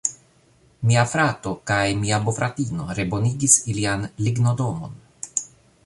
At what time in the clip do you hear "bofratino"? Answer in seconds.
2.29-2.87